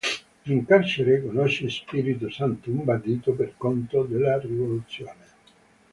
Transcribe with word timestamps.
In 0.45 0.65
carcere 0.65 1.21
conosce 1.21 1.69
Spirito 1.69 2.27
Santo, 2.31 2.71
un 2.71 2.83
bandito 2.83 3.33
per 3.33 3.53
conto 3.55 4.01
della 4.01 4.39
rivoluzione. 4.39 5.25